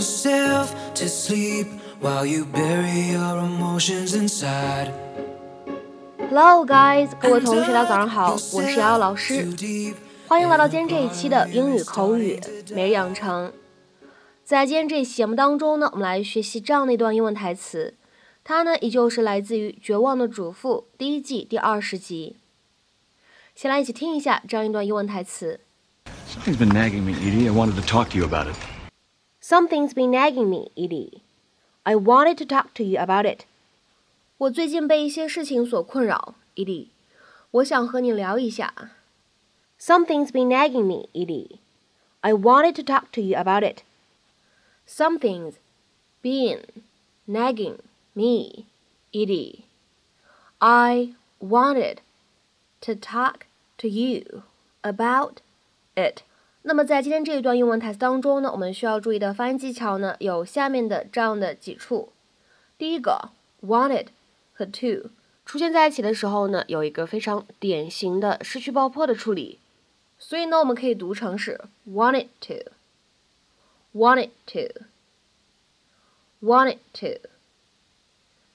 [0.00, 1.66] yourself to sleep
[2.00, 4.90] while you bury your emotions inside.
[6.30, 9.46] Hello, guys，各位同学，大家早上好，我是瑶瑶老师，
[10.26, 12.40] 欢迎来到今天这一期的英语口语
[12.70, 13.52] 每日养成。
[14.42, 17.94] 在今天这一期节目当中呢，我们来学习这样的一段英文台词，
[18.42, 22.36] 它呢依旧是来自于《绝望的主妇》第一季第二十集。
[23.54, 25.60] 先来一起听一下这样一段英文台词。
[26.26, 27.46] Something's been nagging me, Edie.
[27.46, 28.56] I wanted to talk to you about it.
[29.49, 31.21] Something's been nagging me, Edie.
[31.83, 33.45] I wanted to talk to you about it.
[34.37, 36.87] 我最近被一些事情所困扰，Edie，
[37.51, 38.73] 我想和你聊一下。
[39.79, 41.59] Something's been nagging me, Edie.
[42.21, 43.83] I wanted to talk to you about it.
[44.87, 45.55] Something's
[46.23, 46.63] been
[47.27, 47.77] nagging
[48.13, 48.65] me,
[49.13, 49.65] Edie.
[50.57, 51.97] I wanted
[52.81, 53.45] to talk
[53.77, 54.43] to you
[54.81, 55.41] about
[55.95, 56.23] it.
[56.62, 62.12] 那么在今天这一段英文台词当中呢，我们需要注意的发音技巧呢，有下面的这样的几处。
[62.76, 63.30] 第一个
[63.62, 64.08] ，wanted
[64.52, 65.10] 和 to
[65.46, 69.58] 出现在一起的时候呢，有一个非常典型的失去爆破的处理，
[70.18, 74.84] 所以呢，我们可以读成是 wanted to，wanted to。
[76.42, 77.28] wanted to。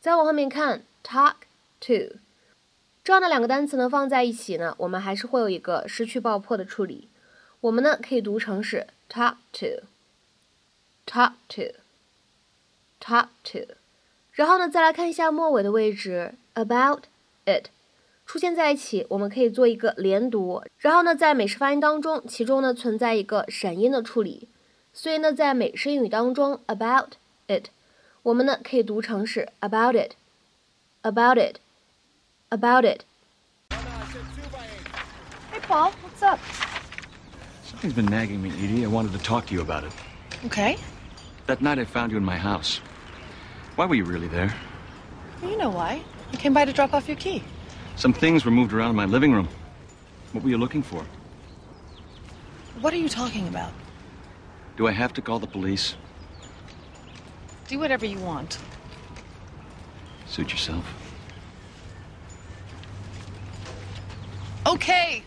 [0.00, 1.34] 再往后面看，talk
[1.80, 2.16] to，
[3.04, 7.08] 这样的两个单词呢放在一起呢，我们还是会有一个失去爆破的处理。
[7.61, 13.59] 我们呢可以读成是 talk to，talk to，talk to。
[14.31, 17.05] 然后呢，再来看一下末尾的位置，about
[17.45, 17.69] it
[18.27, 20.61] 出现在一起，我们可以做一个连读。
[20.77, 24.47] 然后呢，在美式发音当中，其中呢存在一个闪音的处理，
[24.93, 27.13] 所以呢，在美式英语当中，about
[27.47, 27.69] it，
[28.21, 36.39] 我们呢可以读成是 about it，about it，about it。Hey, Paul, what's up?
[37.72, 38.84] Something's been nagging me, Edie.
[38.84, 39.92] I wanted to talk to you about it.
[40.44, 40.76] Okay.
[41.46, 42.82] That night I found you in my house.
[43.76, 44.54] Why were you really there?
[45.40, 46.02] Well, you know why.
[46.30, 47.42] You came by to drop off your key.
[47.96, 49.48] Some things were moved around in my living room.
[50.32, 51.04] What were you looking for?
[52.82, 53.72] What are you talking about?
[54.76, 55.96] Do I have to call the police?
[57.68, 58.58] Do whatever you want.
[60.26, 60.84] Suit yourself.
[64.66, 65.24] Okay.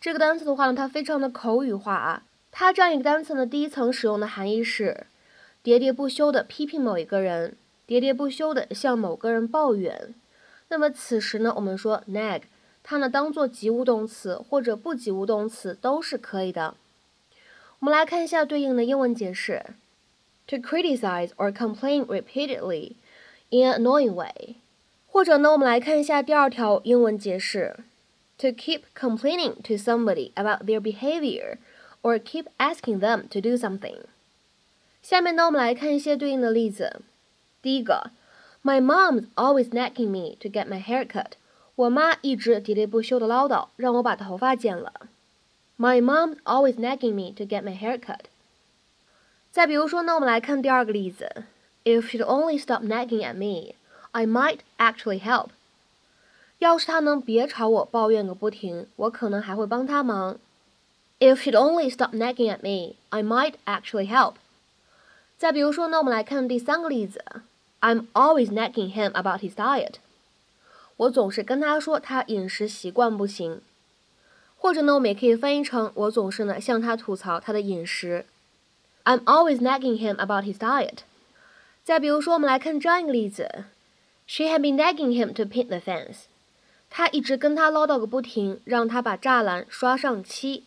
[0.00, 2.22] 这个单词的话呢，它非常的口语化啊。
[2.50, 5.06] 它这样一个单词呢，第一层使用的含义是
[5.62, 7.54] 喋喋不休的批评某一个人，
[7.86, 10.14] 喋喋不休的向某个人抱怨。
[10.68, 12.44] 那么此时呢，我们说 nag，
[12.82, 16.74] 它呢当做及物动词或者不及物动词都是可以的。
[17.80, 19.66] 我们来看一下对应的英文解释
[20.47, 22.95] ：to criticize or complain repeatedly
[23.49, 24.55] in an annoying way。
[25.07, 27.77] 或者呢，我们来看一下第二条英文解释：
[28.37, 31.57] to keep complaining to somebody about their behavior
[32.01, 34.01] or keep asking them to do something。
[35.01, 37.01] 下面呢，我们来看一些对应的例子。
[37.61, 38.11] 第一个，
[38.63, 41.31] My mom's always nagging me to get my hair cut。
[41.75, 44.93] 我妈一直喋喋不休的唠叨，让我把头发剪了。
[45.77, 48.25] My mom's always nagging me to get my hair cut。
[49.54, 51.44] 再比如说呢，我们来看第二个例子
[51.84, 53.74] ，If she'd only stop nagging at me,
[54.10, 55.50] I might actually help。
[56.58, 60.38] 要是她能别朝我抱怨个不停，我可能还会帮她忙。
[61.20, 64.34] If she'd only stop nagging at me, I might actually help。
[65.38, 67.24] 再比如说呢，我们来看第三个例子
[67.80, 69.98] ，I'm always nagging him about his diet。
[70.96, 73.60] 我总是跟他说他饮食习惯不行。
[74.58, 78.26] 或者呢，我们也可以翻译成我总是呢向他吐槽他的饮食。
[79.04, 81.00] I'm always nagging him about his diet。
[81.84, 83.64] 再比如说，我们来看这样一个例子
[84.26, 86.24] ：She had been nagging him to paint the fence。
[86.88, 90.64] 她一直跟他唠叨个不停，让他把栅栏刷上漆。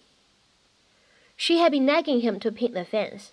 [1.38, 3.30] She had been nagging him to paint the fence.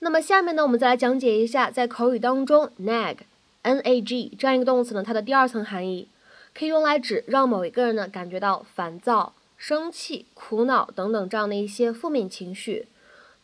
[0.00, 6.08] 那么下面呢，我们再来讲解一下，在口语当中，nag，n-a-g 这样一个动词呢，它的第二层含义，
[6.52, 12.86] 可以用来指让某一个人呢感觉到烦躁、生气、苦恼等等这样的一些负面情绪，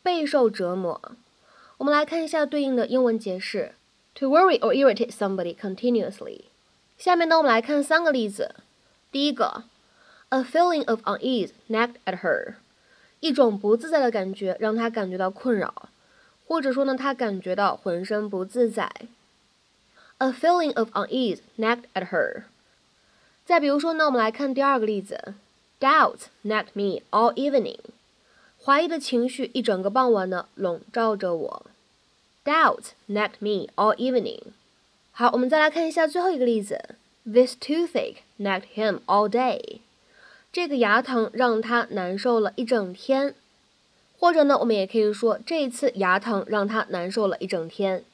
[0.03, 1.01] 备受折磨。
[1.79, 3.73] 我们来看一下对应的英文解释
[4.15, 6.43] ：to worry or irritate somebody continuously。
[6.99, 8.55] 下面呢，我们来看三个例子。
[9.11, 9.65] 第一个
[10.29, 12.55] ，a feeling of unease nagged at her，
[13.21, 15.89] 一种不自在的感觉让她感觉到困扰。
[16.47, 18.91] 或者说呢，他感觉到浑身不自在。
[20.19, 22.43] A feeling of unease nagged at her。
[23.47, 25.35] 再比如说呢，我们来看第二个例子
[25.79, 27.79] ，Doubts nagged me all evening。
[28.65, 31.67] 怀疑的情绪一整个傍晚呢笼罩着我。
[32.45, 34.41] ，Doubt nagged me all evening。
[35.13, 39.79] 好，我们再来看一下最后一个例子，This toothache nagged him all day。
[40.53, 43.35] 这个牙疼让他难受了一整天。
[44.19, 48.05] 或者呢，我们也可以说这一次牙疼让他难受了一整天。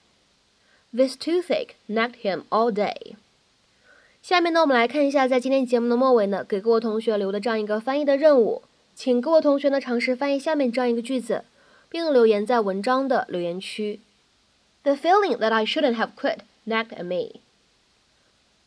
[0.95, 3.17] This toothache nagged him all day。
[4.23, 8.63] 下面呢，我们来看一下，在今天节目的末尾呢，给各位同学留的这样一个翻译的任务，
[8.97, 11.45] 请各位同学呢尝试翻译下面这样一个句子，
[11.91, 14.01] 并留言在文章的留言区。
[14.85, 17.41] The feeling that I shouldn't have quit nagged at me.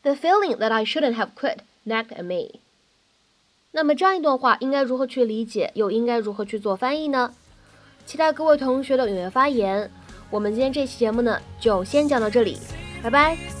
[0.02, 2.60] The feeling that I shouldn't have quit nagged at me.
[3.72, 7.34] 那么这样一段话应该如何去理解，又应该如何去做翻译呢？
[8.06, 9.90] 期待各位同学的踊跃发言。
[10.30, 12.56] 我们今天这期节目呢，就先讲到这里，
[13.02, 13.59] 拜拜。